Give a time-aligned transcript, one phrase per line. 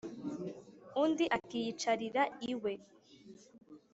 [1.03, 2.73] undi akiyicarira iwe